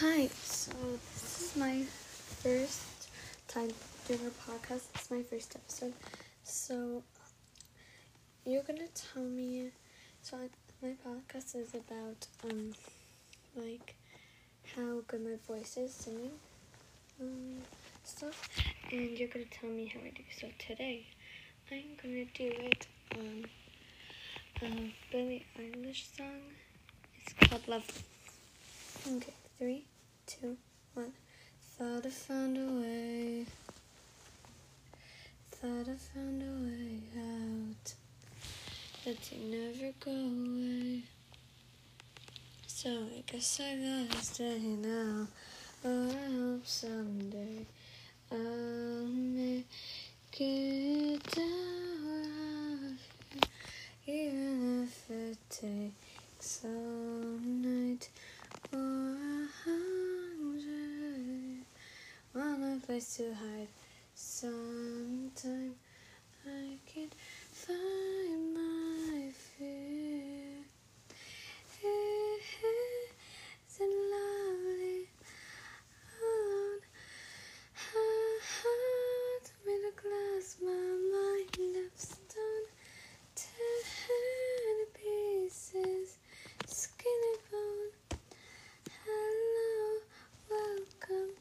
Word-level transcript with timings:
Hi, 0.00 0.28
so 0.42 0.72
this 1.14 1.40
is 1.40 1.56
my 1.56 1.82
first 2.42 3.08
time 3.48 3.70
doing 4.06 4.20
a 4.26 4.50
podcast. 4.50 4.82
It's 4.94 5.10
my 5.10 5.22
first 5.22 5.56
episode. 5.56 5.94
So 6.44 7.02
you're 8.44 8.62
gonna 8.62 8.88
tell 8.94 9.22
me. 9.22 9.70
So 10.20 10.36
my 10.82 10.96
podcast 11.06 11.56
is 11.56 11.72
about 11.74 12.26
um 12.44 12.74
like 13.56 13.94
how 14.76 15.00
good 15.06 15.24
my 15.24 15.36
voice 15.48 15.78
is 15.78 15.94
singing 15.94 16.32
um 17.18 17.62
stuff, 18.04 18.50
and 18.92 19.18
you're 19.18 19.28
gonna 19.28 19.46
tell 19.46 19.70
me 19.70 19.86
how 19.86 20.00
I 20.00 20.10
do. 20.10 20.24
So 20.38 20.48
today 20.58 21.06
I'm 21.72 21.96
gonna 22.02 22.26
do 22.34 22.52
it 22.68 22.86
on 23.16 23.46
a 24.60 24.94
Billie 25.10 25.46
Eilish 25.58 26.14
song. 26.14 26.42
It's 27.22 27.48
called 27.48 27.66
Love. 27.66 28.02
Okay, 29.06 29.32
three, 29.58 29.84
two, 30.26 30.56
one. 30.94 31.12
Thought 31.78 32.06
I 32.06 32.10
found 32.10 32.56
a 32.56 32.80
way. 32.80 33.46
Thought 35.50 35.88
I 35.88 35.96
found 36.14 36.42
a 36.42 36.52
way 36.64 37.00
out. 37.18 37.94
That 39.04 39.32
you 39.32 39.38
never 39.50 39.92
go 40.00 40.10
away. 40.10 41.02
So 42.66 42.90
I 42.90 43.22
guess 43.26 43.60
I 43.60 43.76
gotta 44.08 44.24
stay 44.24 44.58
now. 44.58 45.26
Oh, 45.84 46.10
I 46.10 46.30
hope 46.34 46.66
someday 46.66 47.66
I'll 48.30 49.06
make 49.06 49.66
it 50.38 51.34
here. 51.34 52.96
Even 54.06 54.84
if 54.84 55.10
it 55.10 55.38
takes 55.48 56.64
all 56.64 57.38
night 57.40 58.08
or 58.72 58.78
a 58.78 59.48
hundred. 59.64 60.66
Want 62.34 62.62
a 62.62 62.85
place 62.96 63.16
to 63.16 63.34
hide. 63.34 63.68
Sometime 64.14 65.74
I 66.46 66.78
can't 66.86 67.14
find 67.52 68.54
my 68.54 69.30
fear. 69.32 70.64
Is 73.68 73.80
it 73.80 73.92
lovely? 74.14 75.08
Alone. 76.22 76.80
Heart 77.84 79.46
made 79.66 79.84
of 79.88 79.96
glass, 80.00 80.56
my 80.64 80.86
mind 81.12 81.76
of 81.76 81.92
stone. 82.00 82.66
Ten 83.34 84.76
pieces, 84.94 86.08
skin 86.66 87.20
and 87.30 87.42
bone. 87.52 87.92
Hello, 89.04 90.00
welcome 90.48 91.34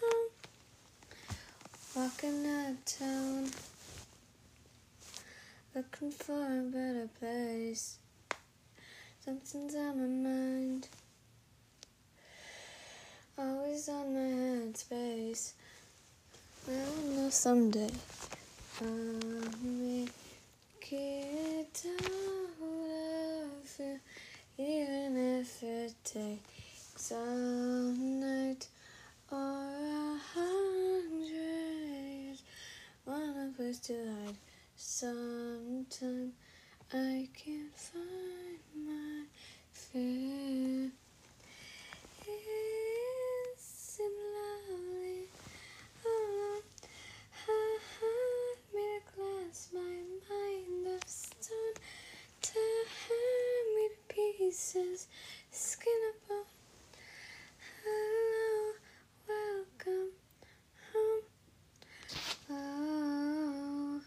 home. 0.00 0.30
Walking 2.06 2.46
out 2.46 2.86
town 2.86 3.50
looking 5.74 6.12
for 6.12 6.40
a 6.40 6.62
better 6.70 7.08
place. 7.18 7.98
Something's 9.24 9.74
on 9.74 9.98
my 9.98 10.30
mind, 10.30 10.88
always 13.36 13.88
on 13.88 14.14
my 14.14 14.20
headspace. 14.20 15.54
I 16.68 17.16
know 17.16 17.28
someday 17.28 17.90
I'll 18.80 19.64
make 19.64 20.12
it 20.92 21.86
out 21.88 22.62
of 22.62 23.76
here, 23.76 24.00
even 24.58 25.40
if 25.40 25.60
it 25.60 25.94
takes 26.04 27.10
all 27.10 27.92
night 27.96 28.68
or 29.32 29.38
a 29.38 30.20
hundred. 30.34 31.56
To 33.82 33.92
hide. 33.92 34.36
Sometime 34.74 36.32
I 36.92 37.28
can't 37.34 37.74
find 37.76 38.58
my 38.86 39.24
fear. 39.72 40.90
It's 42.26 44.00
lovely. 44.00 45.28
Oh, 46.04 46.60
her 47.46 47.78
heart 47.92 48.60
made 48.74 49.02
of 49.06 49.14
glass, 49.14 49.68
my 49.72 49.80
mind 50.30 50.86
of 50.96 51.08
stone. 51.08 51.76
Tear 52.42 52.84
me 53.74 53.88
to 53.88 54.14
pieces, 54.38 55.06
skin 55.50 55.92
and 56.12 56.28
bone. 56.28 56.44
Hello, 57.84 58.72
welcome 59.28 60.10
home. 60.92 61.22
Oh, 62.48 64.00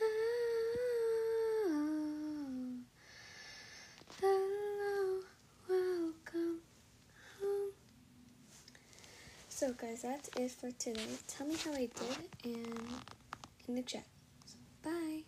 oh, 0.00 0.12
hello, 4.20 5.20
welcome 5.68 6.60
home. 7.40 7.72
So, 9.58 9.72
guys, 9.72 10.02
that's 10.02 10.28
it 10.36 10.52
for 10.52 10.70
today. 10.70 11.02
Tell 11.26 11.44
me 11.44 11.56
how 11.56 11.72
I 11.72 11.88
did 11.88 12.18
and 12.44 12.78
in 13.66 13.74
the 13.74 13.82
chat. 13.82 14.04
Bye. 14.84 15.22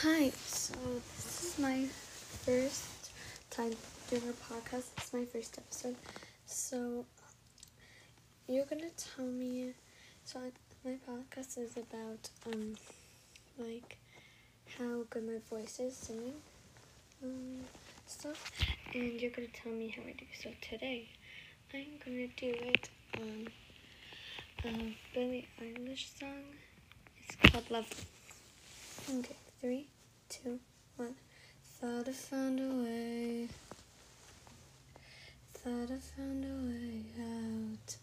Hi. 0.00 0.30
So 0.30 0.72
this 1.16 1.44
is 1.44 1.58
my 1.58 1.84
first 2.46 3.10
time 3.50 3.74
doing 4.08 4.22
a 4.22 4.54
podcast. 4.54 4.84
It's 4.96 5.12
my 5.12 5.26
first 5.26 5.58
episode. 5.58 5.96
So 6.46 7.04
you're 8.48 8.64
gonna 8.64 8.88
tell 8.96 9.26
me. 9.26 9.74
So 10.24 10.40
my 10.82 10.96
podcast 11.06 11.58
is 11.58 11.76
about 11.76 12.30
um 12.46 12.74
like 13.58 13.98
how 14.78 15.04
good 15.10 15.26
my 15.26 15.40
voice 15.50 15.78
is 15.78 15.94
singing 15.94 16.40
um 17.22 17.60
stuff, 18.06 18.50
and 18.94 19.20
you're 19.20 19.30
gonna 19.30 19.48
tell 19.48 19.72
me 19.72 19.88
how 19.88 20.02
I 20.02 20.12
do. 20.12 20.26
So 20.40 20.50
today 20.60 21.08
I'm 21.72 21.98
gonna 22.04 22.28
do 22.36 22.54
it 22.72 22.88
on 23.18 23.48
a 24.64 24.96
Billie 25.14 25.48
Eilish 25.60 26.18
song. 26.18 26.44
It's 27.22 27.36
called 27.50 27.70
Love. 27.70 28.06
Okay, 29.10 29.36
three, 29.60 29.86
two, 30.28 30.58
one. 30.96 31.14
Thought 31.80 32.08
I 32.08 32.12
found 32.12 32.60
a 32.60 32.82
way. 32.82 33.48
Thought 35.54 35.90
I 35.90 35.98
found 36.16 36.44
a 36.44 36.56
way 36.68 37.02
out. 37.20 37.96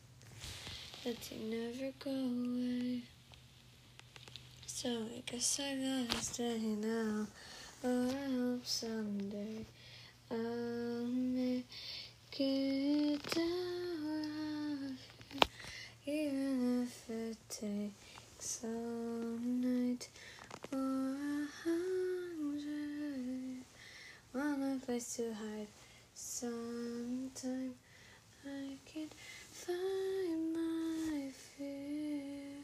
That 1.03 1.31
you 1.31 1.38
never 1.50 1.91
go 2.00 2.11
away. 2.11 3.01
So 4.67 4.90
I 4.90 5.23
guess 5.25 5.59
I 5.59 6.06
gotta 6.07 6.23
stay 6.23 6.59
now. 6.59 7.28
Oh, 7.84 8.09
I 8.09 8.31
hope 8.31 8.66
someday 8.66 9.66
I'll 10.31 11.05
make 11.07 11.65
it. 12.39 13.37
Even 16.05 16.83
if 16.83 17.09
it 17.09 17.37
takes 17.49 18.63
all 18.63 19.37
night 19.41 20.09
a 20.71 20.75
hundred. 21.63 21.91
Place 24.85 25.15
to 25.17 25.33
hide. 25.33 25.67
Sometime 26.15 27.75
I 28.45 28.77
can't 28.85 29.13
find 29.51 30.53
my 30.53 31.29
fear. 31.31 32.63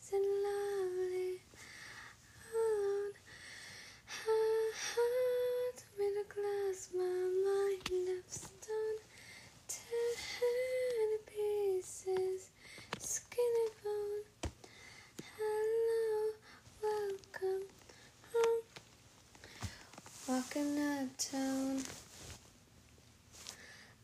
Is 0.00 0.12
it 0.12 0.24
lovely? 0.44 1.40
Alone. 2.54 3.14
Her 4.24 4.60
heart 4.84 5.78
made 5.98 6.18
of 6.20 6.28
glass, 6.28 6.80
my 6.94 7.16
mind 7.46 8.08
of 8.18 8.24
stone. 8.32 9.00
Ten 9.68 11.08
pieces, 11.26 12.40
skin 12.98 13.52
and 13.62 13.74
bone. 13.84 14.24
Hello, 15.38 16.12
welcome 16.82 17.66
home. 18.32 18.64
Walking 20.34 20.76
uptown, 20.80 21.80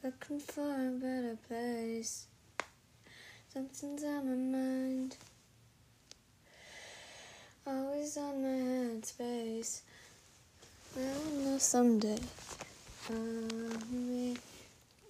looking 0.04 0.38
for 0.38 0.62
a 0.62 0.90
better 0.92 1.36
place. 1.48 2.26
Something's 3.52 4.04
on 4.04 4.28
my 4.28 4.58
mind, 4.58 5.16
always 7.66 8.16
on 8.16 8.42
my 8.44 8.48
headspace. 8.48 9.80
I 10.96 11.00
know 11.42 11.58
someday 11.58 12.20
I'll 13.08 13.90
make 13.90 14.38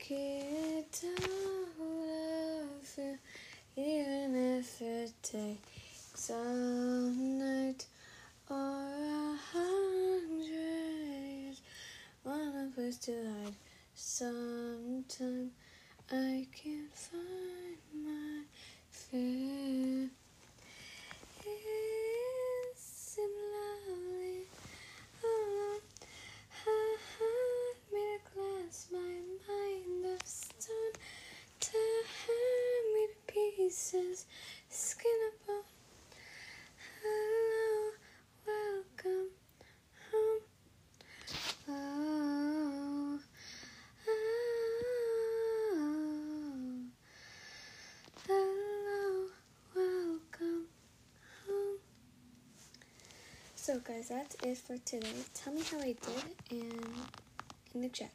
it 0.08 1.04
out 1.04 1.82
of 2.80 2.96
here, 2.96 3.18
even 3.76 4.58
if 4.58 4.80
it 4.80 5.12
takes 5.22 6.30
all 6.30 7.10
night 7.10 7.84
or 8.48 8.56
a 8.56 9.36
hundred. 9.52 9.90
place 12.74 12.80
to 13.00 13.12
hide. 13.12 13.54
Sometime 13.94 15.50
I 16.10 16.46
can't 16.52 16.94
find 16.94 17.78
my 18.04 18.42
fear. 18.90 20.10
It 21.44 22.76
seemed 22.76 23.30
lovely. 23.54 24.46
Oh, 25.24 25.80
I 26.66 26.96
had 27.18 27.76
made 27.92 28.20
a 28.20 28.34
glass, 28.34 28.88
my 28.92 28.98
mind 29.48 30.04
of 30.06 30.26
stone. 30.26 30.94
Tear 31.60 32.02
me 32.94 33.06
to 33.08 33.32
pieces, 33.32 34.26
skin 34.68 35.18
and 35.30 35.46
bone. 35.46 35.64
Hello, 37.02 37.92
welcome 38.46 39.30
home. 40.10 40.42
Oh, 41.68 43.18
oh, 44.08 44.18
hello, 48.26 49.28
welcome 49.74 50.66
home. 51.46 51.78
So, 53.70 53.78
guys, 53.78 54.08
that's 54.08 54.34
it 54.42 54.58
for 54.58 54.76
today. 54.78 55.14
Tell 55.32 55.52
me 55.52 55.62
how 55.70 55.78
I 55.78 55.94
did 55.94 56.24
and 56.50 56.90
in 57.72 57.82
the 57.82 57.88
chat. 57.88 58.10